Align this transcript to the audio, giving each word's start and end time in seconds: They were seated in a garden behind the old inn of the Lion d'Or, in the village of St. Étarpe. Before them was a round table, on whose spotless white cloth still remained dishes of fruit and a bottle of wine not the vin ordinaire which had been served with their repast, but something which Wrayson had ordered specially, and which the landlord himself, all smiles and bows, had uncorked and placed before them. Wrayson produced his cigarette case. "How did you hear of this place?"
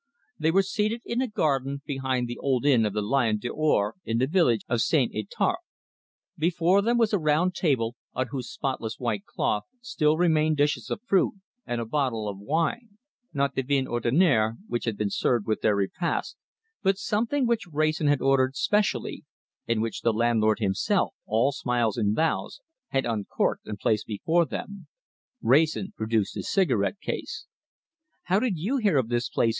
They 0.39 0.49
were 0.49 0.63
seated 0.63 1.03
in 1.05 1.21
a 1.21 1.27
garden 1.27 1.83
behind 1.85 2.27
the 2.27 2.39
old 2.39 2.65
inn 2.65 2.87
of 2.87 2.93
the 2.93 3.03
Lion 3.03 3.37
d'Or, 3.37 3.93
in 4.03 4.17
the 4.17 4.25
village 4.25 4.61
of 4.67 4.81
St. 4.81 5.13
Étarpe. 5.13 5.57
Before 6.39 6.81
them 6.81 6.97
was 6.97 7.13
a 7.13 7.19
round 7.19 7.53
table, 7.53 7.95
on 8.15 8.29
whose 8.31 8.49
spotless 8.49 8.95
white 8.97 9.27
cloth 9.27 9.65
still 9.79 10.17
remained 10.17 10.57
dishes 10.57 10.89
of 10.89 11.03
fruit 11.03 11.35
and 11.67 11.79
a 11.79 11.85
bottle 11.85 12.27
of 12.27 12.39
wine 12.39 12.97
not 13.31 13.53
the 13.53 13.61
vin 13.61 13.85
ordinaire 13.87 14.57
which 14.67 14.85
had 14.85 14.97
been 14.97 15.11
served 15.11 15.45
with 15.45 15.61
their 15.61 15.75
repast, 15.75 16.35
but 16.81 16.97
something 16.97 17.45
which 17.45 17.67
Wrayson 17.67 18.07
had 18.07 18.21
ordered 18.23 18.55
specially, 18.55 19.23
and 19.67 19.83
which 19.83 20.01
the 20.01 20.11
landlord 20.11 20.57
himself, 20.57 21.13
all 21.27 21.51
smiles 21.51 21.95
and 21.95 22.15
bows, 22.15 22.59
had 22.87 23.05
uncorked 23.05 23.67
and 23.67 23.77
placed 23.77 24.07
before 24.07 24.47
them. 24.47 24.87
Wrayson 25.43 25.93
produced 25.95 26.33
his 26.33 26.51
cigarette 26.51 26.99
case. 27.01 27.45
"How 28.23 28.39
did 28.39 28.57
you 28.57 28.77
hear 28.77 28.97
of 28.97 29.09
this 29.09 29.29
place?" 29.29 29.49